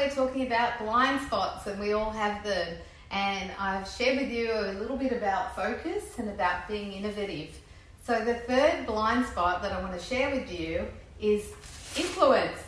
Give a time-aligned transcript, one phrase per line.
[0.00, 2.78] we're talking about blind spots, and we all have them.
[3.10, 7.60] And I've shared with you a little bit about focus and about being innovative.
[8.06, 10.86] So, the third blind spot that I want to share with you
[11.20, 11.52] is
[11.96, 12.58] influence.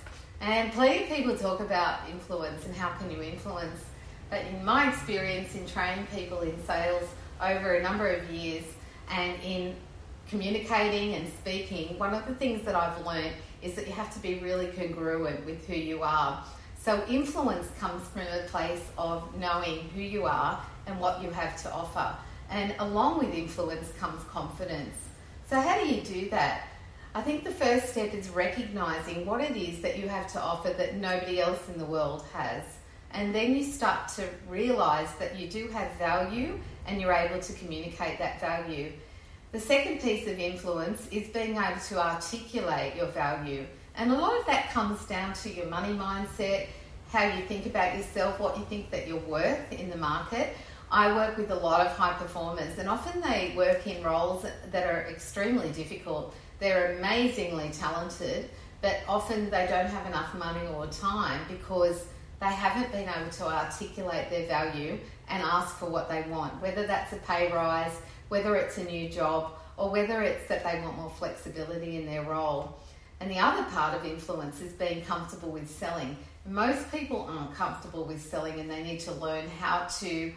[0.43, 3.81] And plenty of people talk about influence and how can you influence.
[4.29, 7.09] But in my experience in training people in sales
[7.41, 8.65] over a number of years
[9.09, 9.75] and in
[10.29, 14.21] communicating and speaking, one of the things that I've learned is that you have to
[14.21, 16.45] be really congruent with who you are.
[16.85, 21.57] So, influence comes from a place of knowing who you are and what you have
[21.63, 22.13] to offer.
[22.51, 24.97] And along with influence comes confidence.
[25.49, 26.67] So, how do you do that?
[27.15, 30.71] I think the first step is recognizing what it is that you have to offer
[30.71, 32.65] that nobody else in the world has.
[33.13, 37.53] And then you start to realize that you do have value and you're able to
[37.53, 38.91] communicate that value.
[39.53, 43.67] The second piece of influence is being able to articulate your value.
[43.95, 46.69] And a lot of that comes down to your money mindset,
[47.13, 50.57] how you think about yourself, what you think that you're worth in the market.
[50.91, 54.87] I work with a lot of high performers, and often they work in roles that
[54.87, 56.35] are extremely difficult.
[56.59, 58.49] They're amazingly talented,
[58.81, 62.07] but often they don't have enough money or time because
[62.41, 64.99] they haven't been able to articulate their value
[65.29, 67.97] and ask for what they want, whether that's a pay rise,
[68.29, 72.23] whether it's a new job, or whether it's that they want more flexibility in their
[72.23, 72.79] role.
[73.23, 76.17] And the other part of influence is being comfortable with selling.
[76.45, 80.33] Most people aren't comfortable with selling and they need to learn how to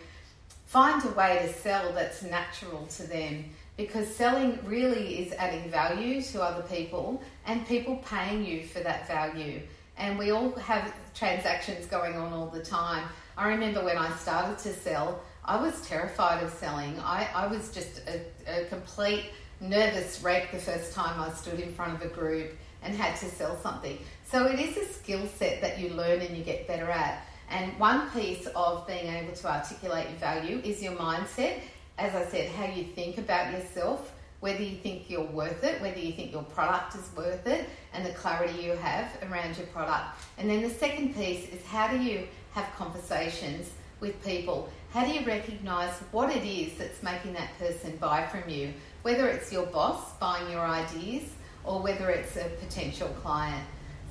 [0.67, 6.22] find a way to sell that's natural to them because selling really is adding value
[6.22, 9.61] to other people and people paying you for that value.
[9.97, 13.08] And we all have transactions going on all the time.
[13.36, 16.99] I remember when I started to sell, I was terrified of selling.
[16.99, 21.73] I, I was just a, a complete nervous wreck the first time I stood in
[21.73, 22.52] front of a group
[22.86, 23.97] and had to sell something.
[24.25, 27.25] So it is a skill set that you learn and you get better at.
[27.50, 31.59] And one piece of being able to articulate your value is your mindset.
[31.97, 35.99] As I said, how you think about yourself, whether you think you're worth it, whether
[35.99, 40.20] you think your product is worth it, and the clarity you have around your product.
[40.38, 44.70] And then the second piece is how do you have conversations with people?
[44.92, 48.73] How do you recognize what it is that's making that person buy from you?
[49.04, 51.23] Whether it's your boss buying your ideas
[51.65, 53.64] or whether it's a potential client.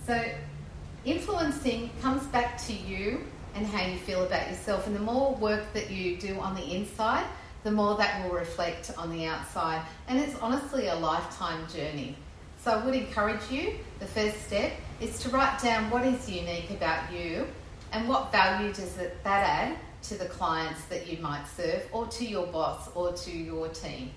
[0.07, 0.23] So,
[1.05, 4.87] influencing comes back to you and how you feel about yourself.
[4.87, 7.25] And the more work that you do on the inside,
[7.63, 9.83] the more that will reflect on the outside.
[10.09, 12.17] And it's honestly a lifetime journey.
[12.63, 16.71] So I would encourage you, the first step is to write down what is unique
[16.71, 17.47] about you
[17.93, 22.25] and what value does that add to the clients that you might serve or to
[22.25, 24.11] your boss or to your team.